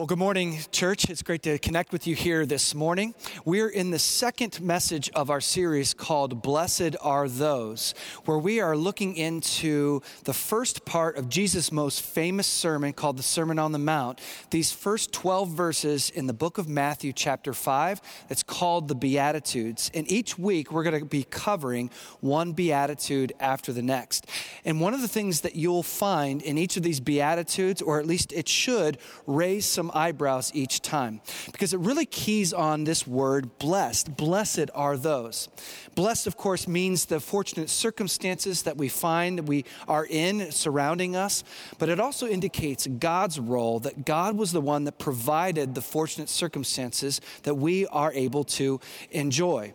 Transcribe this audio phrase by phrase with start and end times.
[0.00, 1.10] Well, good morning, church.
[1.10, 3.14] It's great to connect with you here this morning.
[3.44, 7.92] We're in the second message of our series called Blessed Are Those,
[8.24, 13.22] where we are looking into the first part of Jesus' most famous sermon called the
[13.22, 14.22] Sermon on the Mount.
[14.48, 19.90] These first 12 verses in the book of Matthew, chapter 5, it's called the Beatitudes.
[19.92, 21.90] And each week we're going to be covering
[22.20, 24.24] one Beatitude after the next.
[24.64, 28.06] And one of the things that you'll find in each of these Beatitudes, or at
[28.06, 28.96] least it should,
[29.26, 31.20] raise some eyebrows each time
[31.52, 34.16] because it really keys on this word blessed.
[34.16, 35.48] Blessed are those.
[35.94, 41.16] Blessed, of course, means the fortunate circumstances that we find that we are in surrounding
[41.16, 41.44] us,
[41.78, 46.28] but it also indicates God's role that God was the one that provided the fortunate
[46.28, 48.80] circumstances that we are able to
[49.10, 49.72] enjoy.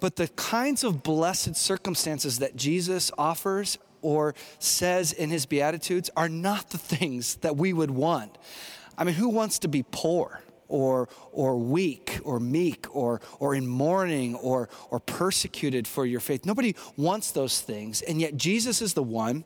[0.00, 6.28] But the kinds of blessed circumstances that Jesus offers or says in his Beatitudes are
[6.28, 8.36] not the things that we would want.
[8.98, 10.42] I mean, who wants to be poor?
[10.70, 16.44] Or, or weak or meek or, or in mourning or, or persecuted for your faith.
[16.44, 18.02] Nobody wants those things.
[18.02, 19.44] And yet, Jesus is the one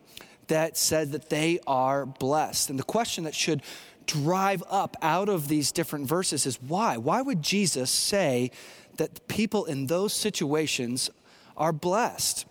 [0.49, 2.71] that said that they are blessed.
[2.71, 3.63] And the question that should
[4.05, 6.97] drive up out of these different verses is why?
[6.97, 8.51] Why would Jesus say
[8.97, 11.09] that people in those situations
[11.57, 12.47] are blessed?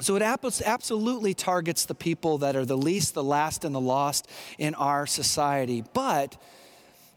[0.00, 4.26] So it absolutely targets the people that are the least, the last, and the lost
[4.58, 5.84] in our society.
[5.92, 6.36] But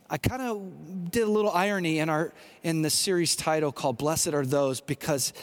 [0.10, 4.34] I kind of did a little irony in our in the series title called "Blessed
[4.34, 5.34] Are Those" because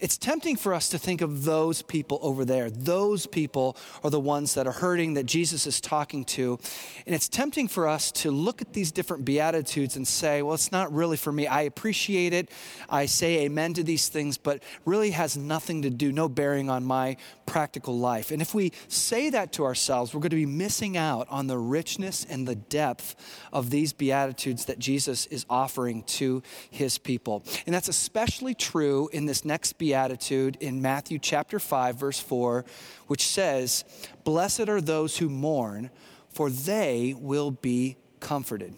[0.00, 2.70] it's tempting for us to think of those people over there.
[2.70, 6.58] Those people are the ones that are hurting that Jesus is talking to.
[7.06, 10.72] And it's tempting for us to look at these different Beatitudes and say, well, it's
[10.72, 11.46] not really for me.
[11.46, 12.50] I appreciate it.
[12.88, 16.84] I say amen to these things, but really has nothing to do, no bearing on
[16.84, 18.30] my practical life.
[18.30, 21.58] And if we say that to ourselves, we're going to be missing out on the
[21.58, 23.16] richness and the depth
[23.52, 27.42] of these Beatitudes that Jesus is offering to his people.
[27.66, 32.64] And that's especially true in this next Beatitude in Matthew chapter 5, verse 4,
[33.06, 33.84] which says,
[34.24, 35.90] Blessed are those who mourn,
[36.28, 38.74] for they will be comforted.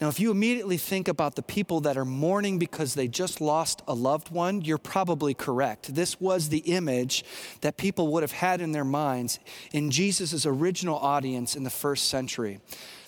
[0.00, 3.80] Now, if you immediately think about the people that are mourning because they just lost
[3.86, 5.94] a loved one, you're probably correct.
[5.94, 7.24] This was the image
[7.60, 9.38] that people would have had in their minds
[9.72, 12.60] in Jesus' original audience in the first century.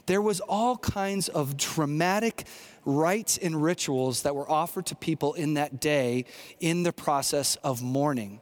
[0.06, 2.47] There was all kinds of dramatic
[2.84, 6.25] rites and rituals that were offered to people in that day
[6.61, 8.41] in the process of mourning.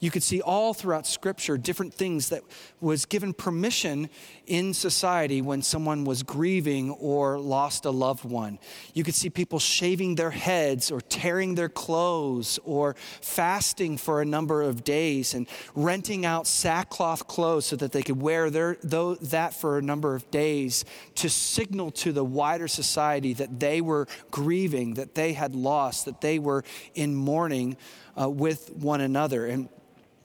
[0.00, 2.42] You could see all throughout scripture different things that
[2.80, 4.10] was given permission
[4.48, 8.58] in society when someone was grieving or lost a loved one.
[8.94, 14.24] You could see people shaving their heads or tearing their clothes or fasting for a
[14.24, 19.54] number of days and renting out sackcloth clothes so that they could wear their, that
[19.54, 20.84] for a number of days
[21.14, 26.20] to signal to the wider society that they were grieving that they had lost that
[26.20, 27.76] they were in mourning
[28.20, 29.46] uh, with one another.
[29.46, 29.68] And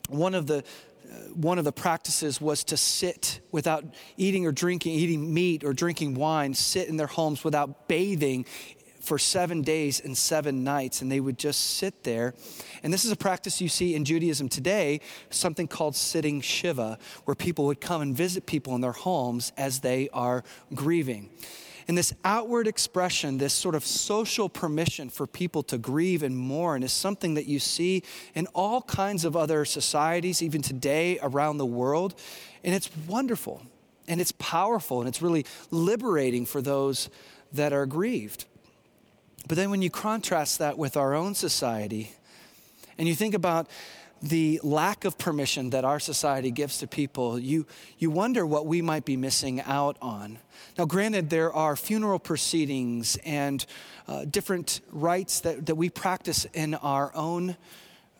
[0.10, 0.64] one of the
[1.04, 3.84] Uh, one of the practices was to sit without
[4.18, 8.46] eating or drinking, eating meat or drinking wine, sit in their homes without bathing
[9.04, 12.34] for seven days and seven nights, and they would just sit there.
[12.84, 17.36] And this is a practice you see in Judaism today, something called sitting Shiva, where
[17.36, 20.44] people would come and visit people in their homes as they are
[20.74, 21.30] grieving.
[21.88, 26.84] And this outward expression, this sort of social permission for people to grieve and mourn,
[26.84, 28.04] is something that you see
[28.36, 32.16] in all kinds of other societies, even today around the world.
[32.64, 33.62] And it's wonderful
[34.08, 37.10] and it's powerful and it's really liberating for those
[37.52, 38.46] that are grieved.
[39.48, 42.14] But then when you contrast that with our own society
[42.98, 43.68] and you think about
[44.24, 47.68] the lack of permission that our society gives to people, you,
[47.98, 50.40] you wonder what we might be missing out on.
[50.78, 53.66] Now, granted, there are funeral proceedings and
[54.08, 57.58] uh, different rites that, that we practice in our own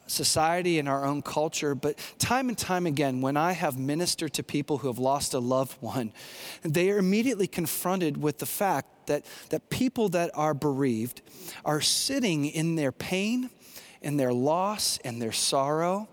[0.08, 4.44] society and our own culture, but time and time again, when I have ministered to
[4.44, 6.12] people who have lost a loved one,
[6.64, 11.22] they are immediately confronted with the fact that, that people that are bereaved
[11.64, 13.50] are sitting in their pain
[14.04, 16.08] and their loss and their sorrow,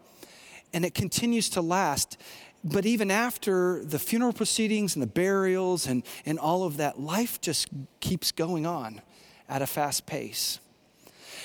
[0.73, 2.17] and it continues to last.
[2.63, 7.41] But even after the funeral proceedings and the burials and, and all of that, life
[7.41, 7.69] just
[8.01, 9.01] keeps going on
[9.49, 10.61] at a fast pace.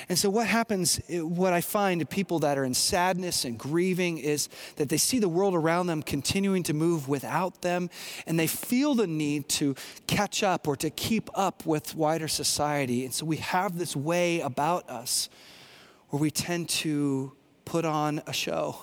[0.09, 3.57] And so, what happens, eh, what I find to people that are in sadness and
[3.57, 7.89] grieving is that they see the world around them continuing to move without them,
[8.27, 9.75] and they feel the need to
[10.05, 13.05] catch up or to keep up with wider society.
[13.05, 15.29] And so, we have this way about us
[16.09, 17.33] where we tend to
[17.65, 18.77] put on a show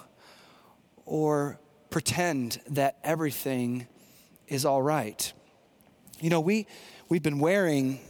[1.05, 1.59] or
[1.91, 3.87] pretend that everything
[4.49, 5.33] is all right.
[6.21, 6.67] You know, we,
[7.09, 8.01] we've been wearing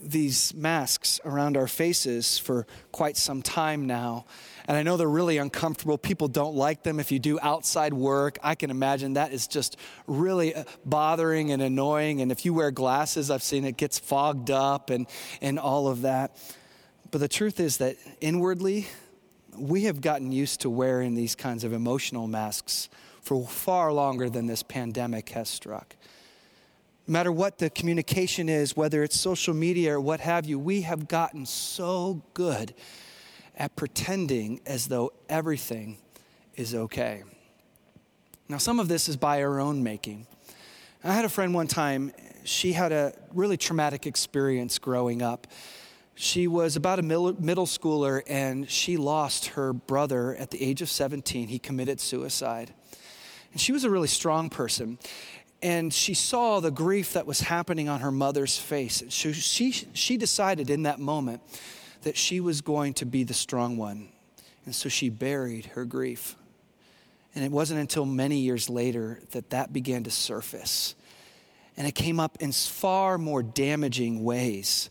[0.00, 4.26] these masks around our faces for quite some time now.
[4.66, 5.98] And I know they're really uncomfortable.
[5.98, 7.00] People don't like them.
[7.00, 9.76] If you do outside work, I can imagine that is just
[10.06, 12.20] really uh, bothering and annoying.
[12.20, 15.06] And if you wear glasses, I've seen it gets fogged up and,
[15.40, 16.36] and all of that.
[17.14, 18.88] But the truth is that inwardly,
[19.56, 22.88] we have gotten used to wearing these kinds of emotional masks
[23.22, 25.94] for far longer than this pandemic has struck.
[27.06, 30.80] No matter what the communication is, whether it's social media or what have you, we
[30.80, 32.74] have gotten so good
[33.54, 35.98] at pretending as though everything
[36.56, 37.22] is okay.
[38.48, 40.26] Now, some of this is by our own making.
[41.04, 42.10] I had a friend one time,
[42.42, 45.46] she had a really traumatic experience growing up.
[46.14, 50.88] She was about a middle schooler and she lost her brother at the age of
[50.88, 51.48] 17.
[51.48, 52.72] He committed suicide.
[53.52, 54.98] And she was a really strong person
[55.64, 59.02] and she saw the grief that was happening on her mother's face.
[59.08, 61.40] So she, she decided in that moment
[62.02, 64.10] that she was going to be the strong one.
[64.66, 66.36] And so she buried her grief.
[67.34, 70.94] And it wasn't until many years later that that began to surface.
[71.78, 74.90] And it came up in far more damaging ways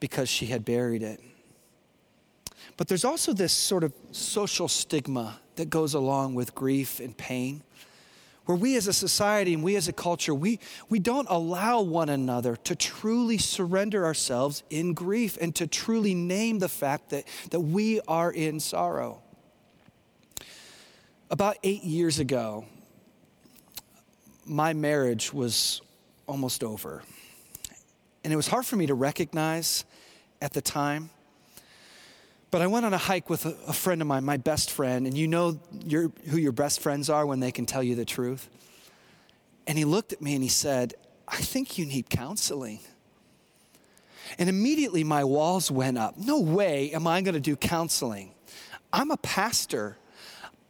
[0.00, 1.20] because she had buried it.
[2.76, 7.62] But there's also this sort of social stigma that goes along with grief and pain
[8.46, 10.58] where we as a society and we as a culture, we,
[10.88, 16.58] we don't allow one another to truly surrender ourselves in grief and to truly name
[16.58, 19.22] the fact that, that we are in sorrow.
[21.30, 22.66] About eight years ago,
[24.44, 25.80] my marriage was
[26.26, 27.02] almost over.
[28.24, 29.84] And it was hard for me to recognize
[30.40, 31.10] at the time.
[32.50, 35.06] But I went on a hike with a, a friend of mine, my best friend,
[35.06, 38.04] and you know your, who your best friends are when they can tell you the
[38.04, 38.48] truth.
[39.66, 40.94] And he looked at me and he said,
[41.26, 42.80] I think you need counseling.
[44.38, 46.16] And immediately my walls went up.
[46.16, 48.30] No way am I going to do counseling.
[48.92, 49.96] I'm a pastor.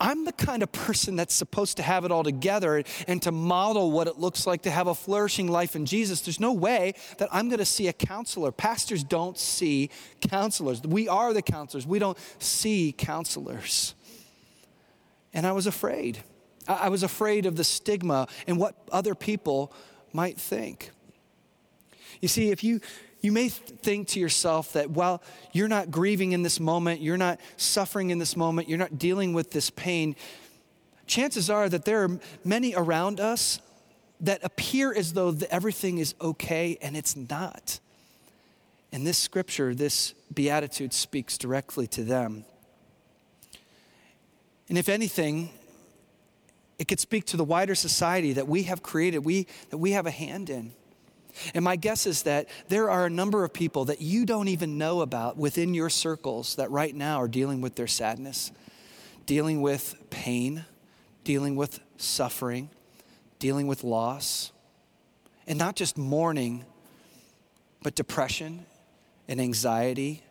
[0.00, 3.92] I'm the kind of person that's supposed to have it all together and to model
[3.92, 6.20] what it looks like to have a flourishing life in Jesus.
[6.20, 8.50] There's no way that I'm going to see a counselor.
[8.50, 10.82] Pastors don't see counselors.
[10.82, 13.94] We are the counselors, we don't see counselors.
[15.32, 16.18] And I was afraid.
[16.66, 19.72] I was afraid of the stigma and what other people
[20.12, 20.90] might think.
[22.20, 22.80] You see, if you
[23.24, 25.22] you may think to yourself that while
[25.52, 29.32] you're not grieving in this moment, you're not suffering in this moment, you're not dealing
[29.32, 30.14] with this pain,
[31.06, 33.60] chances are that there are many around us
[34.20, 37.80] that appear as though everything is okay and it's not.
[38.92, 42.44] And this scripture, this beatitude speaks directly to them.
[44.68, 45.48] And if anything,
[46.78, 50.04] it could speak to the wider society that we have created, we, that we have
[50.04, 50.72] a hand in.
[51.54, 54.78] And my guess is that there are a number of people that you don't even
[54.78, 58.52] know about within your circles that right now are dealing with their sadness,
[59.26, 60.64] dealing with pain,
[61.24, 62.70] dealing with suffering,
[63.38, 64.52] dealing with loss.
[65.46, 66.64] And not just mourning,
[67.82, 68.64] but depression
[69.28, 70.22] and anxiety,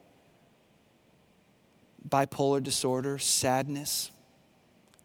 [2.08, 4.10] bipolar disorder, sadness.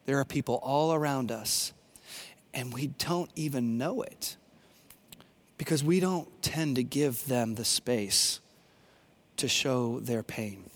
[0.07, 1.75] There are people all around us,
[2.55, 4.37] and we don't even know it
[5.59, 8.41] because we don't tend to give them the space
[9.37, 10.71] to show their pain.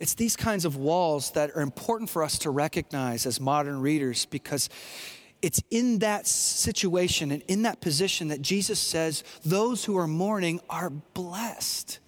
[0.00, 4.26] It's these kinds of walls that are important for us to recognize as modern readers
[4.26, 4.68] because
[5.42, 10.60] it's in that situation and in that position that Jesus says those who are mourning
[10.70, 11.98] are blessed.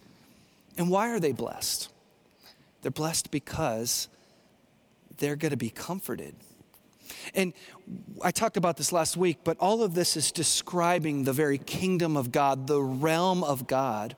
[0.76, 1.90] And why are they blessed?
[2.83, 4.09] They're blessed because
[5.19, 6.35] they're going to be comforted.
[7.35, 7.52] And
[8.23, 12.16] I talked about this last week, but all of this is describing the very kingdom
[12.16, 14.16] of God, the realm of God.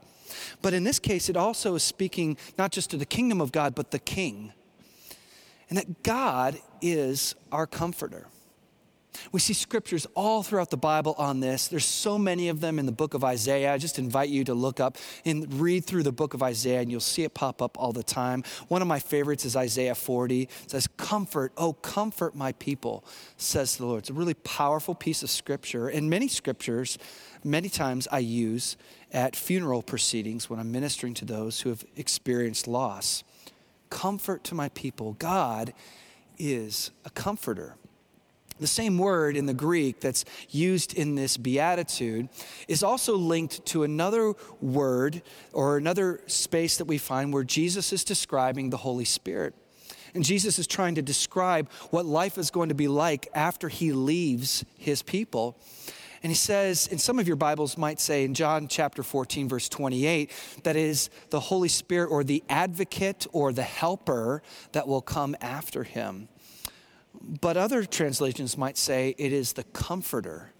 [0.62, 3.74] But in this case, it also is speaking not just to the kingdom of God,
[3.74, 4.52] but the king.
[5.68, 8.26] And that God is our comforter.
[9.32, 11.68] We see scriptures all throughout the Bible on this.
[11.68, 13.72] There's so many of them in the book of Isaiah.
[13.72, 16.90] I just invite you to look up and read through the book of Isaiah, and
[16.90, 18.44] you'll see it pop up all the time.
[18.68, 20.42] One of my favorites is Isaiah 40.
[20.42, 23.04] It says, Comfort, oh, comfort my people,
[23.36, 24.00] says the Lord.
[24.00, 25.88] It's a really powerful piece of scripture.
[25.88, 26.98] And many scriptures,
[27.44, 28.76] many times I use
[29.12, 33.24] at funeral proceedings when I'm ministering to those who have experienced loss.
[33.90, 35.14] Comfort to my people.
[35.14, 35.72] God
[36.38, 37.76] is a comforter.
[38.60, 42.28] The same word in the Greek that's used in this beatitude
[42.68, 48.04] is also linked to another word or another space that we find where Jesus is
[48.04, 49.54] describing the Holy Spirit.
[50.14, 53.92] And Jesus is trying to describe what life is going to be like after he
[53.92, 55.56] leaves his people.
[56.22, 59.70] And he says, in some of your Bibles might say in John chapter 14, verse
[59.70, 60.30] 28,
[60.64, 65.82] that is the Holy Spirit or the advocate or the helper that will come after
[65.82, 66.28] him.
[67.14, 70.52] But other translations might say it is the comforter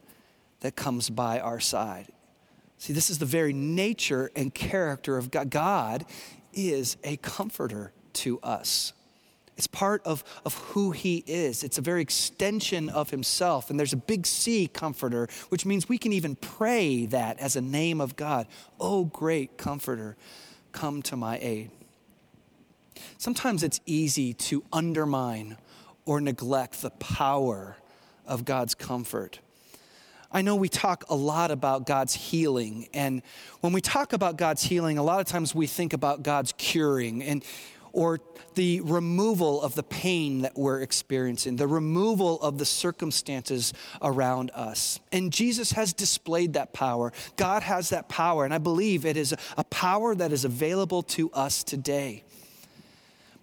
[0.61, 2.09] that comes by our side.
[2.79, 5.51] See, this is the very nature and character of God.
[5.51, 6.07] God
[6.53, 8.93] is a comforter to us.
[9.57, 11.63] It's part of, of who he is.
[11.63, 13.69] It's a very extension of himself.
[13.69, 17.61] And there's a big C comforter, which means we can even pray that as a
[17.61, 18.47] name of God.
[18.81, 20.17] Oh, great comforter,
[20.73, 21.71] come to my aid.
[23.19, 25.59] Sometimes it's easy to undermine
[26.11, 27.77] or neglect the power
[28.27, 29.39] of God's comfort.
[30.33, 32.89] I know we talk a lot about God's healing.
[32.93, 33.23] And
[33.61, 37.23] when we talk about God's healing, a lot of times we think about God's curing
[37.23, 37.45] and
[37.93, 38.19] or
[38.57, 44.99] the removal of the pain that we're experiencing, the removal of the circumstances around us.
[45.13, 47.13] And Jesus has displayed that power.
[47.37, 51.31] God has that power, and I believe it is a power that is available to
[51.31, 52.25] us today.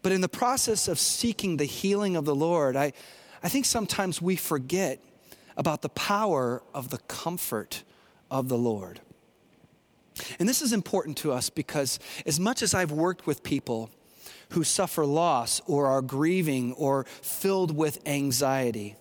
[0.08, 2.94] But in the process of seeking the healing of the Lord, I,
[3.44, 5.04] I think sometimes we forget
[5.58, 7.84] about the power of the comfort
[8.32, 9.02] of the Lord.
[10.40, 13.90] And this is important to us because as much as I've worked with people
[14.52, 18.96] who suffer loss or are grieving or filled with anxiety,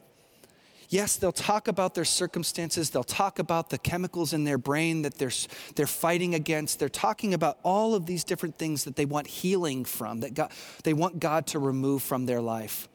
[0.88, 2.90] Yes, they'll talk about their circumstances.
[2.90, 5.33] They'll talk about the chemicals in their brain that they're,
[5.75, 6.78] they're fighting against.
[6.78, 10.52] They're talking about all of these different things that they want healing from, that God,
[10.85, 12.88] they want God to remove from their life.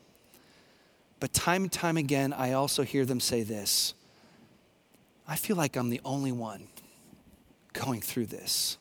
[1.20, 3.94] But time and time again, I also hear them say this
[5.28, 6.68] I feel like I'm the only one
[7.74, 8.78] going through this.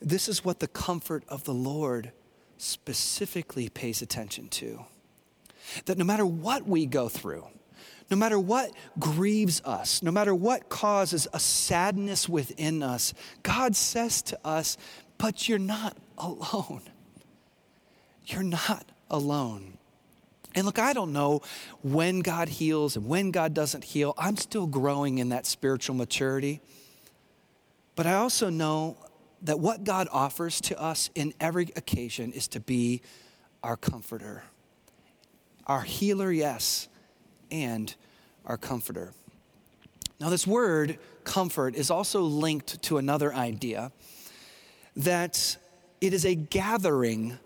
[0.00, 2.12] This is what the comfort of the Lord
[2.58, 4.84] specifically pays attention to.
[5.86, 7.46] That no matter what we go through,
[8.10, 14.22] no matter what grieves us, no matter what causes a sadness within us, God says
[14.22, 14.76] to us,
[15.18, 16.82] But you're not alone.
[18.26, 19.78] You're not alone.
[20.54, 21.42] And look, I don't know
[21.82, 24.14] when God heals and when God doesn't heal.
[24.18, 26.60] I'm still growing in that spiritual maturity.
[27.94, 28.96] But I also know
[29.42, 33.02] that what God offers to us in every occasion is to be
[33.62, 34.44] our comforter,
[35.68, 36.88] our healer, yes,
[37.50, 37.94] and
[38.44, 39.12] our comforter.
[40.20, 43.92] Now, this word comfort is also linked to another idea
[44.96, 45.56] that
[46.00, 47.38] it is a gathering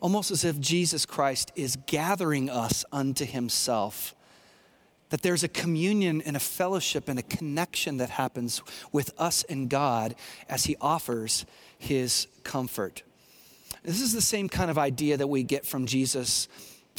[0.00, 4.14] almost as if Jesus Christ is gathering us unto himself.
[5.10, 9.70] That there's a communion and a fellowship and a connection that happens with us and
[9.70, 10.14] God
[10.48, 11.46] as he offers
[11.78, 13.02] his comfort.
[13.82, 16.48] This is the same kind of idea that we get from Jesus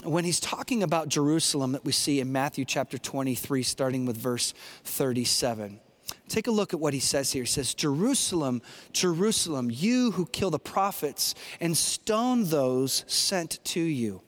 [0.04, 4.54] when he's talking about Jerusalem that we see in Matthew chapter 23, starting with verse
[4.84, 5.80] 37.
[6.28, 7.44] Take a look at what he says here.
[7.44, 8.62] He says, Jerusalem,
[8.94, 14.22] Jerusalem, you who kill the prophets and stone those sent to you.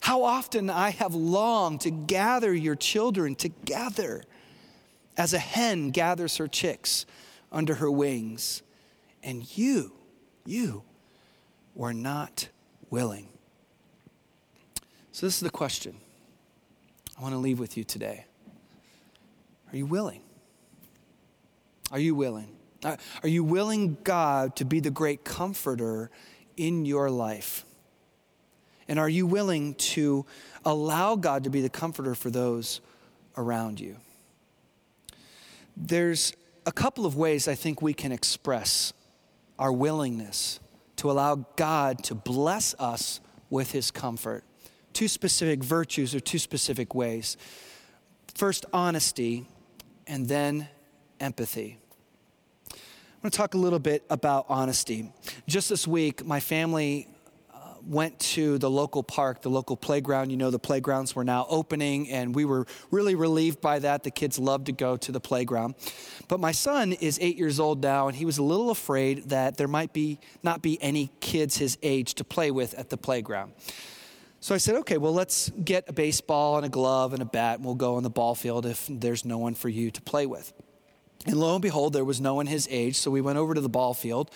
[0.00, 4.22] How often I have longed to gather your children together
[5.16, 7.06] as a hen gathers her chicks
[7.50, 8.62] under her wings.
[9.22, 9.92] And you,
[10.44, 10.82] you
[11.74, 12.48] were not
[12.90, 13.33] willing.
[15.14, 15.94] So, this is the question
[17.16, 18.24] I want to leave with you today.
[19.70, 20.22] Are you willing?
[21.92, 22.48] Are you willing?
[22.82, 26.10] Uh, are you willing God to be the great comforter
[26.56, 27.64] in your life?
[28.88, 30.26] And are you willing to
[30.64, 32.80] allow God to be the comforter for those
[33.36, 33.98] around you?
[35.76, 36.32] There's
[36.66, 38.92] a couple of ways I think we can express
[39.60, 40.58] our willingness
[40.96, 44.42] to allow God to bless us with his comfort.
[44.94, 47.36] Two specific virtues or two specific ways.
[48.34, 49.46] First, honesty,
[50.06, 50.68] and then
[51.18, 51.78] empathy.
[52.70, 52.76] I
[53.22, 55.12] want to talk a little bit about honesty.
[55.48, 57.08] Just this week, my family
[57.52, 60.30] uh, went to the local park, the local playground.
[60.30, 64.04] You know, the playgrounds were now opening, and we were really relieved by that.
[64.04, 65.74] The kids love to go to the playground.
[66.28, 69.56] But my son is eight years old now, and he was a little afraid that
[69.56, 73.54] there might be not be any kids his age to play with at the playground.
[74.44, 77.56] So I said, okay, well, let's get a baseball and a glove and a bat,
[77.56, 80.26] and we'll go on the ball field if there's no one for you to play
[80.26, 80.52] with.
[81.24, 83.62] And lo and behold, there was no one his age, so we went over to
[83.62, 84.30] the ball field.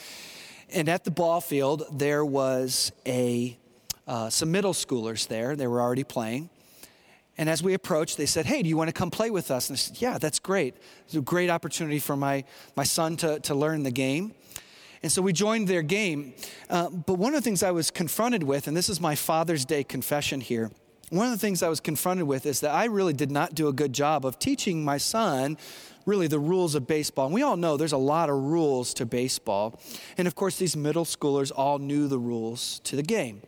[0.73, 3.59] And at the ball field, there was a,
[4.07, 5.55] uh, some middle schoolers there.
[5.55, 6.49] They were already playing.
[7.37, 9.69] And as we approached, they said, Hey, do you want to come play with us?
[9.69, 10.75] And I said, Yeah, that's great.
[11.05, 12.45] It's a great opportunity for my,
[12.77, 14.33] my son to, to learn the game.
[15.03, 16.35] And so we joined their game.
[16.69, 19.65] Uh, but one of the things I was confronted with, and this is my Father's
[19.65, 20.71] Day confession here,
[21.11, 23.69] one of the things I was confronted with is that I really did not do
[23.69, 25.57] a good job of teaching my son
[26.05, 27.27] really the rules of baseball.
[27.27, 29.81] And we all know there's a lot of rules to baseball.
[30.17, 33.43] And of course, these middle schoolers all knew the rules to the game.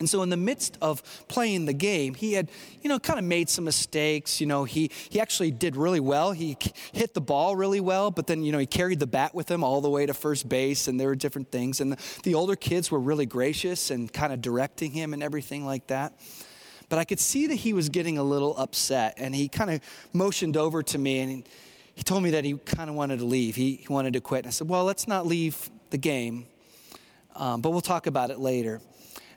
[0.00, 3.24] And so, in the midst of playing the game, he had, you know, kind of
[3.24, 4.40] made some mistakes.
[4.40, 6.32] You know, he, he actually did really well.
[6.32, 6.56] He
[6.92, 9.62] hit the ball really well, but then, you know, he carried the bat with him
[9.62, 11.82] all the way to first base, and there were different things.
[11.82, 15.66] And the, the older kids were really gracious and kind of directing him and everything
[15.66, 16.14] like that.
[16.88, 19.80] But I could see that he was getting a little upset, and he kind of
[20.12, 21.44] motioned over to me and
[21.94, 23.54] he, told me that he kind of wanted to leave.
[23.54, 24.40] He, he, wanted to quit.
[24.40, 26.46] And I said, Well, let's not leave the game,
[27.36, 28.80] um, but we'll talk about it later.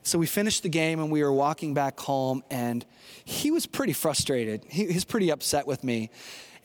[0.04, 2.86] So we finished the game and we were walking back home, and
[3.24, 4.66] he was pretty frustrated.
[4.70, 6.10] He, he was pretty upset with me.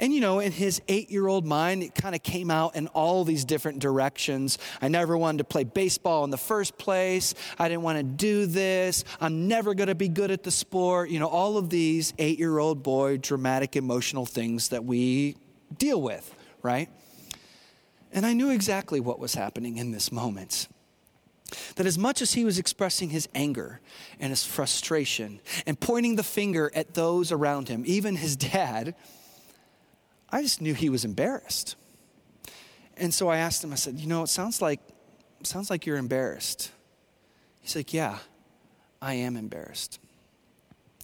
[0.00, 2.86] And you know, in his eight year old mind, it kind of came out in
[2.88, 4.58] all these different directions.
[4.80, 7.34] I never wanted to play baseball in the first place.
[7.58, 9.04] I didn't want to do this.
[9.20, 11.10] I'm never going to be good at the sport.
[11.10, 15.36] You know, all of these eight year old boy dramatic emotional things that we
[15.76, 16.88] deal with, right?
[18.12, 20.68] And I knew exactly what was happening in this moment.
[21.76, 23.80] That as much as he was expressing his anger
[24.20, 28.94] and his frustration and pointing the finger at those around him, even his dad,
[30.30, 31.76] I just knew he was embarrassed.
[32.96, 34.80] And so I asked him, I said, You know, it sounds like,
[35.42, 36.70] sounds like you're embarrassed.
[37.60, 38.18] He's like, Yeah,
[39.00, 40.00] I am embarrassed.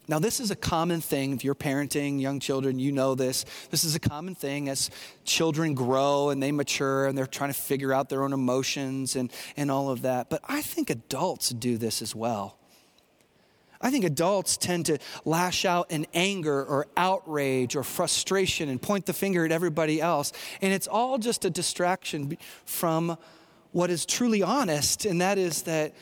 [0.06, 1.32] Now, this is a common thing.
[1.32, 3.46] If you're parenting young children, you know this.
[3.70, 4.90] This is a common thing as
[5.25, 9.32] children grow and they mature and they're trying to figure out their own emotions and,
[9.56, 10.28] and all of that.
[10.28, 12.58] But I think adults do this as well.
[13.80, 19.06] I think adults tend to lash out in anger or outrage or frustration and point
[19.06, 20.32] the finger at everybody else.
[20.61, 23.16] And it's all just a distraction from
[23.73, 25.94] what is truly honest, and that is that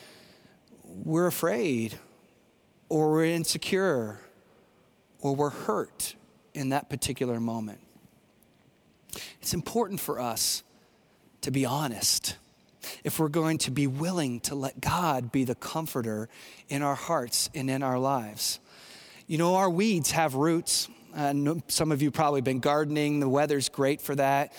[0.83, 1.95] we're afraid
[2.93, 4.19] or we're insecure
[5.19, 6.13] or we're hurt
[6.53, 7.79] in that particular moment.
[9.41, 10.61] It's important for us
[11.41, 12.37] to be honest
[13.03, 16.29] if we're going to be willing to let God be the comforter
[16.69, 18.59] in our hearts and in our lives.
[19.25, 20.87] You know, our weeds have roots.
[21.15, 21.33] Uh,
[21.69, 24.53] some of you probably been gardening, the weather's great for that.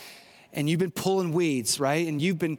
[0.52, 2.08] And you've been pulling weeds, right?
[2.08, 2.58] And you've been,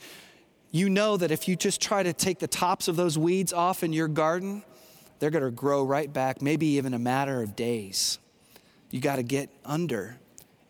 [0.71, 3.83] you know that if you just try to take the tops of those weeds off
[3.83, 4.63] in your garden,
[5.19, 8.19] they're going to grow right back, maybe even a matter of days.
[8.91, 10.17] You got to get under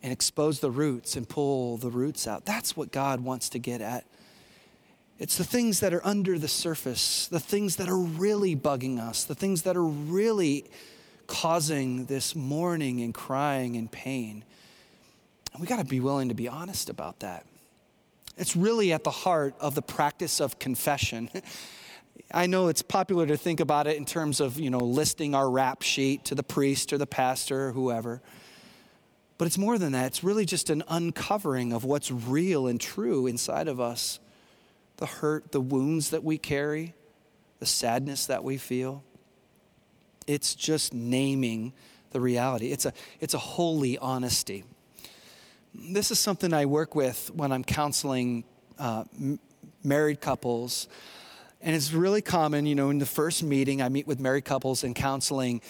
[0.02, 2.44] and expose the roots and pull the roots out.
[2.44, 4.04] That's what God wants to get at.
[5.18, 9.24] It's the things that are under the surface, the things that are really bugging us,
[9.24, 10.64] the things that are really
[11.26, 14.44] causing this mourning and crying and pain.
[15.52, 17.46] And we got to be willing to be honest about that.
[18.36, 21.30] It's really at the heart of the practice of confession.
[22.32, 25.48] I know it's popular to think about it in terms of, you know, listing our
[25.48, 28.22] rap sheet to the priest or the pastor or whoever.
[29.38, 30.06] But it's more than that.
[30.06, 34.18] It's really just an uncovering of what's real and true inside of us
[34.96, 36.94] the hurt, the wounds that we carry,
[37.58, 39.04] the sadness that we feel.
[40.26, 41.74] It's just naming
[42.12, 42.72] the reality.
[42.72, 44.64] It's a, it's a holy honesty.
[45.74, 48.44] This is something I work with when I'm counseling
[48.78, 49.38] uh, m-
[49.84, 50.88] married couples
[51.66, 54.84] and it's really common, you know, in the first meeting, I meet with married couples
[54.84, 55.60] in counseling,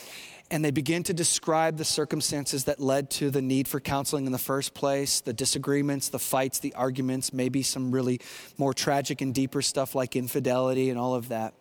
[0.51, 4.33] and they begin to describe the circumstances that led to the need for counseling in
[4.33, 8.21] the first place the disagreements, the fights, the arguments, maybe some really
[8.59, 11.55] more tragic and deeper stuff like infidelity and all of that.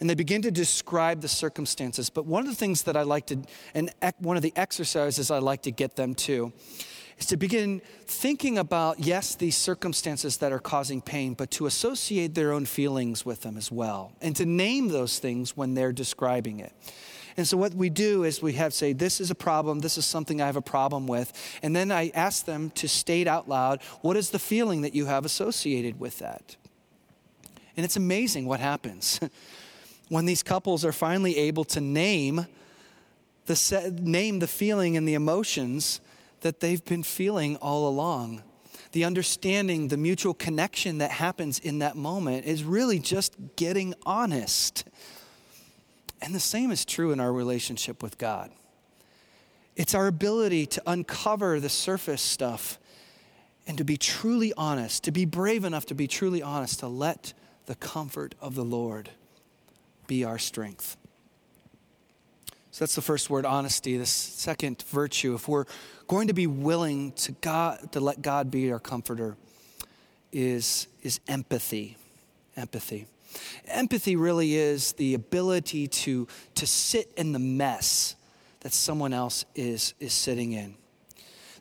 [0.00, 2.10] And they begin to describe the circumstances.
[2.10, 3.42] But one of the things that I like to,
[3.74, 6.52] and one of the exercises I like to get them to,
[7.18, 12.34] is to begin thinking about, yes, these circumstances that are causing pain, but to associate
[12.34, 16.60] their own feelings with them as well, and to name those things when they're describing
[16.60, 16.72] it.
[17.38, 20.06] And so, what we do is we have say, This is a problem, this is
[20.06, 21.32] something I have a problem with.
[21.62, 25.06] And then I ask them to state out loud, What is the feeling that you
[25.06, 26.56] have associated with that?
[27.76, 29.20] And it's amazing what happens
[30.08, 32.46] when these couples are finally able to name
[33.44, 36.00] the, name the feeling and the emotions
[36.46, 38.40] that they've been feeling all along.
[38.92, 44.84] The understanding, the mutual connection that happens in that moment is really just getting honest.
[46.22, 48.52] And the same is true in our relationship with God.
[49.74, 52.78] It's our ability to uncover the surface stuff
[53.66, 57.34] and to be truly honest, to be brave enough to be truly honest, to let
[57.66, 59.10] the comfort of the Lord
[60.06, 60.96] be our strength.
[62.76, 63.96] So that's the first word, honesty.
[63.96, 65.64] The second virtue, if we're
[66.08, 69.38] going to be willing to God to let God be our comforter,
[70.30, 71.96] is, is empathy.
[72.54, 73.06] Empathy.
[73.66, 78.14] Empathy really is the ability to, to sit in the mess
[78.60, 80.74] that someone else is, is sitting in.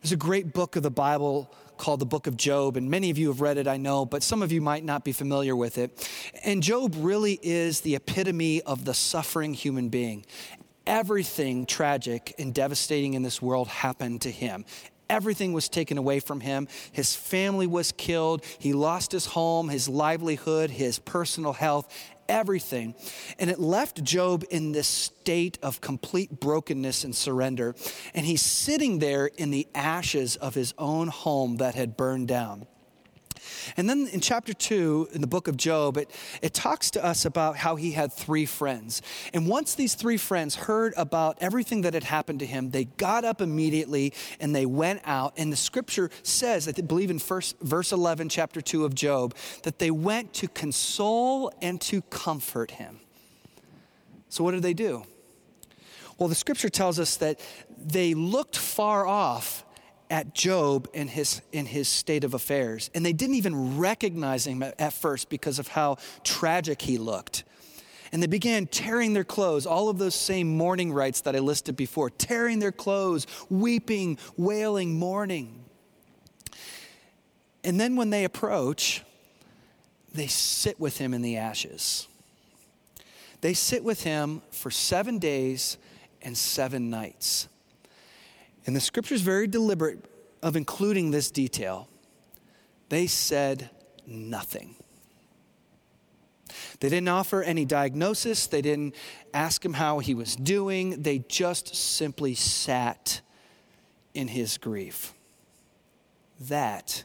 [0.01, 3.17] There's a great book of the Bible called the book of Job, and many of
[3.17, 5.78] you have read it, I know, but some of you might not be familiar with
[5.78, 6.10] it.
[6.43, 10.25] And Job really is the epitome of the suffering human being.
[10.88, 14.65] Everything tragic and devastating in this world happened to him.
[15.10, 16.67] Everything was taken away from him.
[16.91, 18.43] His family was killed.
[18.60, 21.93] He lost his home, his livelihood, his personal health,
[22.28, 22.95] everything.
[23.38, 27.76] And it left Job in this state of complete brokenness and surrender.
[28.13, 32.67] And he's sitting there in the ashes of his own home that had burned down.
[33.78, 36.10] And then in chapter two, in the book of Job, it,
[36.41, 39.01] it talks to us about how he had three friends.
[39.34, 43.25] And once these three friends heard about everything that had happened to him, they got
[43.25, 45.34] up immediately and they went out.
[45.38, 49.80] And the scripture says, I believe in first, verse 11, chapter 2 of Job, that
[49.80, 52.99] they went to console and to comfort him.
[54.30, 55.04] So, what did they do?
[56.17, 57.39] Well, the scripture tells us that
[57.78, 59.64] they looked far off
[60.09, 62.89] at Job in his, in his state of affairs.
[62.93, 67.43] And they didn't even recognize him at, at first because of how tragic he looked.
[68.11, 71.75] And they began tearing their clothes, all of those same mourning rites that I listed
[71.75, 75.65] before, tearing their clothes, weeping, wailing, mourning.
[77.63, 79.03] And then when they approach,
[80.13, 82.07] they sit with him in the ashes.
[83.41, 85.77] They sit with him for seven days
[86.21, 87.47] and seven nights.
[88.65, 90.04] And the scripture is very deliberate
[90.41, 91.88] of including this detail.
[92.89, 93.69] They said
[94.06, 94.75] nothing.
[96.80, 98.47] They didn't offer any diagnosis.
[98.47, 98.95] They didn't
[99.34, 101.01] ask him how he was doing.
[101.01, 103.21] They just simply sat
[104.13, 105.13] in his grief.
[106.39, 107.04] That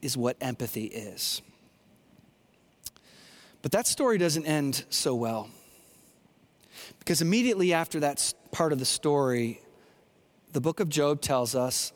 [0.00, 1.42] is what empathy is.
[3.62, 5.50] But that story doesn't end so well.
[6.98, 9.60] Because immediately after that part of the story,
[10.52, 11.92] the book of Job tells us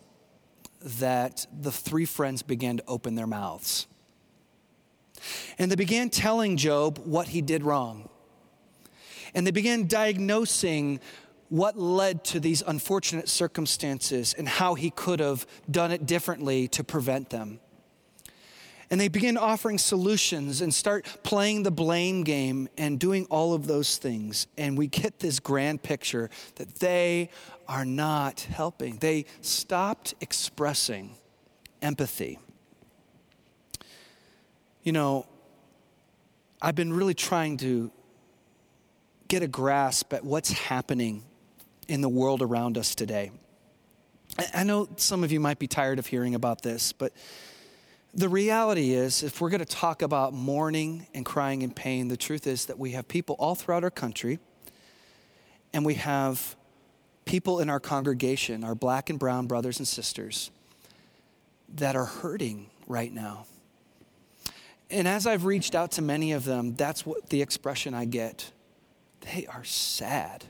[0.81, 3.87] that the three friends began to open their mouths.
[5.59, 8.09] And they began telling Job what he did wrong.
[9.35, 11.01] And they began diagnosing
[11.49, 16.85] what led to these unfortunate circumstances and how he could have done it differently to
[16.85, 17.61] prevent them.
[18.91, 23.67] And they begin offering solutions and start playing the blame game and doing all of
[23.67, 24.47] those things.
[24.59, 27.31] And we get this grand picture that they
[27.67, 28.97] are not helping.
[28.99, 31.17] They stopped expressing
[31.81, 32.39] empathy.
[34.83, 35.27] You know,
[36.61, 37.91] I've been really trying to
[39.29, 41.25] get a grasp at what's happening
[41.89, 43.31] in the world around us today.
[44.55, 47.13] I know some of you might be tired of hearing about this, but
[48.15, 52.17] the reality is, if we're going to talk about mourning and crying and pain, the
[52.17, 54.39] truth is that we have people all throughout our country,
[55.73, 56.55] and we have
[57.25, 60.51] people in our congregation, our black and brown brothers and sisters,
[61.69, 63.47] that are hurting right now.
[64.91, 68.53] And as I've reached out to many of them, that's what the expression I get.
[69.23, 70.45] They are sad.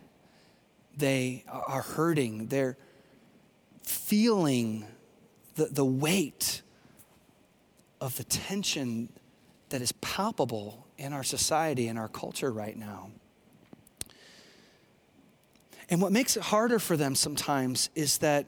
[0.96, 2.48] They are hurting.
[2.48, 2.76] They're
[3.84, 4.86] feeling
[5.54, 6.60] the, the weight
[8.04, 9.08] of the tension
[9.70, 13.10] that is palpable in our society and our culture right now.
[15.88, 18.46] And what makes it harder for them sometimes is that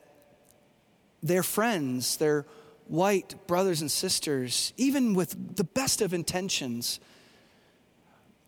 [1.23, 2.45] their friends, their
[2.87, 7.01] white brothers and sisters, even with the best of intentions,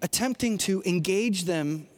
[0.03, 1.89] attempting to engage them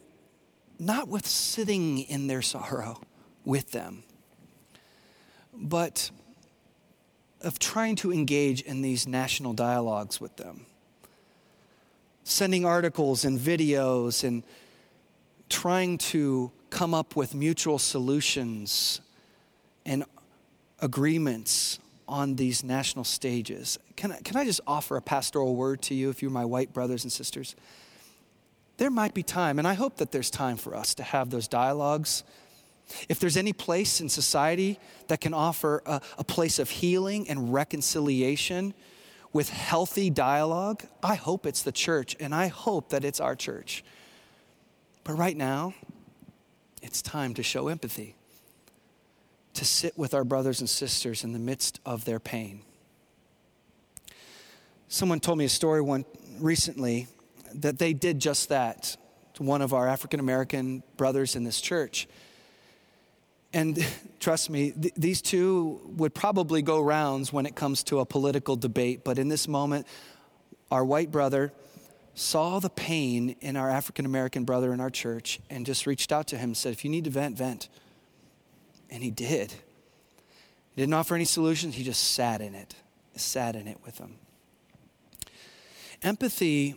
[0.79, 3.01] not with sitting in their sorrow
[3.43, 4.03] with them,
[5.53, 6.11] but
[7.43, 10.65] of trying to engage in these national dialogues with them.
[12.23, 14.43] Sending articles and videos and
[15.49, 19.01] trying to come up with mutual solutions
[19.85, 20.05] and
[20.79, 23.79] agreements on these national stages.
[23.95, 26.73] Can I, can I just offer a pastoral word to you if you're my white
[26.73, 27.55] brothers and sisters?
[28.77, 31.47] There might be time, and I hope that there's time for us to have those
[31.47, 32.23] dialogues.
[33.09, 37.53] If there's any place in society that can offer a, a place of healing and
[37.53, 38.73] reconciliation
[39.33, 43.83] with healthy dialogue, I hope it's the church, and I hope that it's our church.
[45.03, 45.73] But right now,
[46.81, 48.15] it's time to show empathy,
[49.53, 52.61] to sit with our brothers and sisters in the midst of their pain.
[54.87, 56.03] Someone told me a story one
[56.39, 57.07] recently
[57.53, 58.97] that they did just that
[59.35, 62.07] to one of our African American brothers in this church.
[63.53, 63.85] And
[64.19, 68.55] trust me, th- these two would probably go rounds when it comes to a political
[68.55, 69.87] debate, but in this moment,
[70.69, 71.51] our white brother
[72.13, 76.27] saw the pain in our African American brother in our church and just reached out
[76.27, 77.69] to him and said, If you need to vent, vent.
[78.89, 79.51] And he did.
[79.51, 82.75] He didn't offer any solutions, he just sat in it,
[83.15, 84.15] sat in it with him.
[86.01, 86.75] Empathy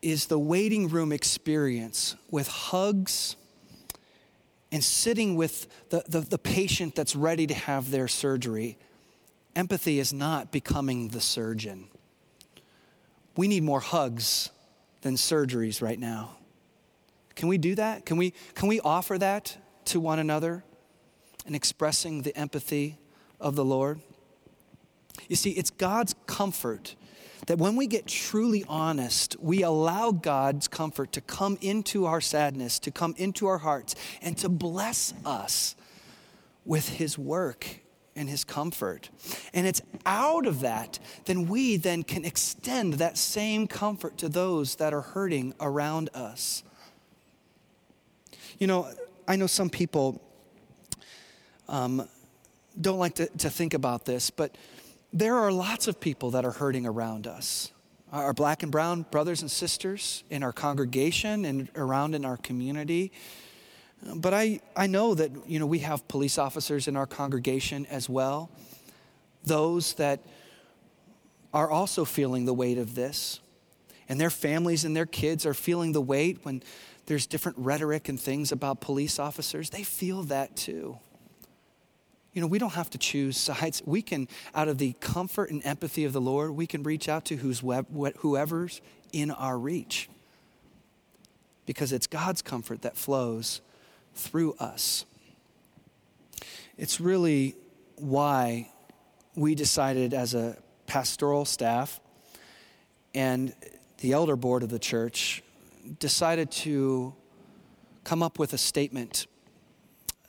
[0.00, 3.36] is the waiting room experience with hugs
[4.72, 8.78] and sitting with the, the, the, patient that's ready to have their surgery.
[9.54, 11.88] Empathy is not becoming the surgeon.
[13.36, 14.48] We need more hugs
[15.02, 16.36] than surgeries right now.
[17.36, 18.06] Can we do that?
[18.06, 20.64] Can we, can we offer that to one another
[21.46, 22.98] in expressing the empathy
[23.40, 24.00] of the Lord?
[25.28, 26.94] You see, it's God's comfort
[27.46, 32.78] that when we get truly honest, we allow God's comfort to come into our sadness,
[32.80, 35.74] to come into our hearts, and to bless us
[36.64, 37.80] with His work
[38.14, 39.10] and His comfort.
[39.52, 44.76] And it's out of that, then we then can extend that same comfort to those
[44.76, 46.62] that are hurting around us.
[48.58, 48.88] You know,
[49.26, 50.20] I know some people
[51.68, 52.08] um,
[52.80, 54.56] don't like to, to think about this, but
[55.12, 57.72] there are lots of people that are hurting around us.
[58.10, 63.12] Our black and brown brothers and sisters in our congregation and around in our community.
[64.14, 68.08] But I, I know that you know, we have police officers in our congregation as
[68.08, 68.50] well,
[69.44, 70.20] those that
[71.54, 73.40] are also feeling the weight of this.
[74.08, 76.62] And their families and their kids are feeling the weight when
[77.06, 79.70] there's different rhetoric and things about police officers.
[79.70, 80.98] They feel that too.
[82.32, 83.82] You know, we don't have to choose sides.
[83.84, 87.26] We can, out of the comfort and empathy of the Lord, we can reach out
[87.26, 88.80] to whoever's
[89.12, 90.08] in our reach.
[91.66, 93.60] Because it's God's comfort that flows
[94.14, 95.04] through us.
[96.78, 97.54] It's really
[97.96, 98.70] why
[99.36, 102.00] we decided as a pastoral staff
[103.14, 103.54] and
[103.98, 105.42] the elder board of the church
[105.98, 107.14] decided to
[108.04, 109.26] come up with a statement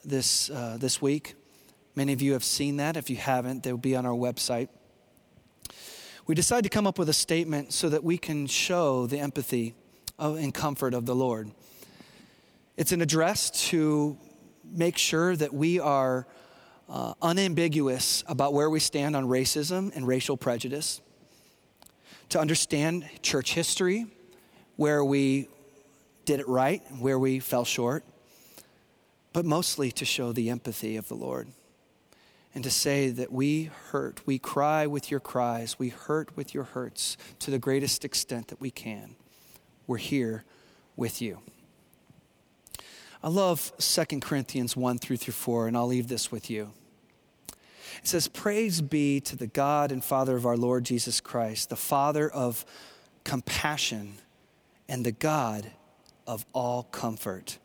[0.04, 1.34] this, uh, this week
[1.96, 2.96] Many of you have seen that.
[2.96, 4.68] If you haven't, they'll be on our website.
[6.26, 9.74] We decided to come up with a statement so that we can show the empathy
[10.18, 11.50] and comfort of the Lord.
[12.76, 14.16] It's an address to
[14.64, 16.26] make sure that we are
[16.88, 21.00] uh, unambiguous about where we stand on racism and racial prejudice,
[22.30, 24.06] to understand church history,
[24.76, 25.48] where we
[26.24, 28.04] did it right, where we fell short,
[29.32, 31.48] but mostly to show the empathy of the Lord
[32.54, 36.64] and to say that we hurt, we cry with your cries, we hurt with your
[36.64, 39.16] hurts to the greatest extent that we can.
[39.86, 40.44] We're here
[40.96, 41.40] with you.
[43.22, 46.72] I love 2 Corinthians 1 through through 4, and I'll leave this with you.
[47.48, 51.76] It says, Praise be to the God and Father of our Lord Jesus Christ, the
[51.76, 52.64] Father of
[53.24, 54.18] compassion
[54.88, 55.70] and the God
[56.26, 57.58] of all comfort,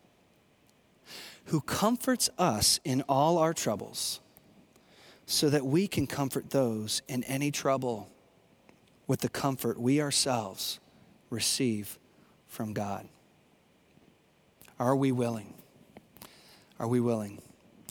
[1.45, 4.21] who comforts us in all our troubles
[5.30, 8.10] so that we can comfort those in any trouble
[9.06, 10.80] with the comfort we ourselves
[11.30, 12.00] receive
[12.48, 13.08] from God.
[14.80, 15.54] Are we willing?
[16.80, 17.44] Are we willing?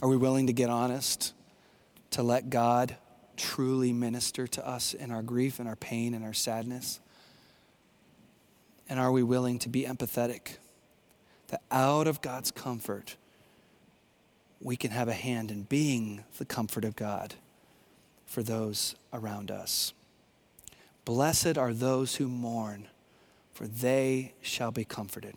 [0.02, 1.32] Are we willing to get honest,
[2.10, 2.96] to let God
[3.36, 6.98] truly minister to us in our grief and our pain and our sadness?
[8.88, 10.56] And are we willing to be empathetic?
[11.48, 13.14] That out of God's comfort,
[14.60, 17.34] we can have a hand in being the comfort of God
[18.26, 19.92] for those around us.
[21.04, 22.88] Blessed are those who mourn,
[23.52, 25.34] for they shall be comforted.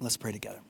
[0.00, 0.60] Let's pray together.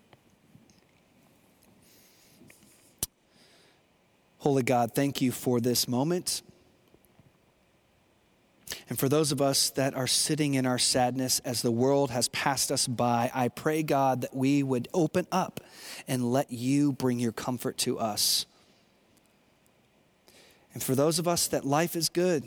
[4.39, 6.43] Holy God, thank you for this moment.
[8.89, 12.29] And for those of us that are sitting in our sadness as the world has
[12.29, 15.61] passed us by, I pray, God, that we would open up
[16.07, 18.47] and let you bring your comfort to us.
[20.73, 22.45] And for those of us that life is good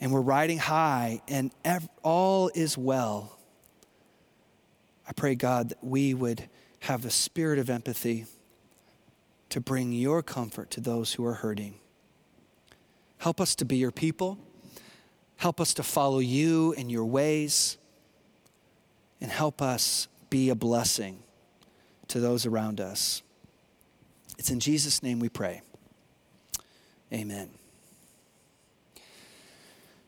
[0.00, 3.38] and we're riding high and ev- all is well,
[5.06, 6.48] I pray, God, that we would
[6.80, 8.26] have a spirit of empathy
[9.48, 11.76] to bring your comfort to those who are hurting.
[13.18, 14.38] Help us to be your people.
[15.38, 17.78] Help us to follow you and your ways.
[19.20, 21.20] And help us be a blessing
[22.08, 23.22] to those around us.
[24.38, 25.62] It's in Jesus' name we pray.
[27.12, 27.48] Amen.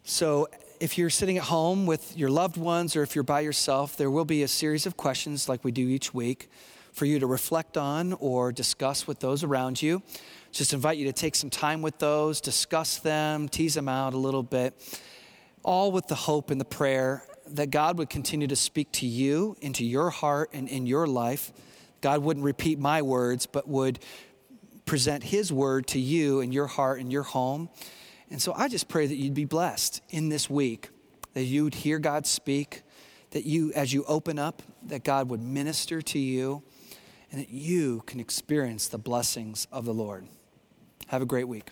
[0.05, 0.49] So,
[0.81, 4.11] if you're sitting at home with your loved ones or if you're by yourself, there
[4.11, 6.51] will be a series of questions like we do each week
[6.93, 10.03] for you to reflect on or discuss with those around you.
[10.53, 14.19] Just invite you to take some time with those, discuss them, tease them out a
[14.19, 14.75] little bit.
[15.63, 19.57] All with the hope and the prayer that God would continue to speak to you
[19.61, 21.53] into your heart and in your life.
[22.01, 23.99] God wouldn't repeat my words, but would
[24.87, 27.69] present His word to you in your heart and your home.
[28.31, 30.91] And so I just pray that you'd be blessed in this week,
[31.35, 32.83] that you'd hear God speak,
[33.31, 36.63] that you, as you open up, that God would minister to you,
[37.31, 40.27] and that you can experience the blessings of the Lord.
[41.09, 41.71] Have a great week.